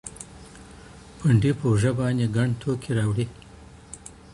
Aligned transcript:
پنډي 1.17 1.51
په 1.59 1.63
اوږه 1.69 1.91
باندي 1.99 2.25
ګڼ 2.35 2.49
توکي 2.61 2.91
راوړي. 2.97 3.25